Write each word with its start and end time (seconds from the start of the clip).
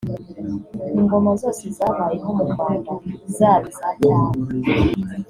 ingoma 0.99 1.29
zose 1.41 1.63
zabayeho 1.77 2.29
mu 2.37 2.45
rwanda 2.51 2.91
zaba 3.37 3.65
iza 3.71 3.87
cyami 3.99 4.33